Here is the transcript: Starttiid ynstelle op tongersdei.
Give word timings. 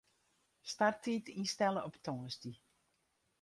Starttiid 0.71 1.25
ynstelle 1.41 1.81
op 1.89 1.95
tongersdei. 2.05 2.55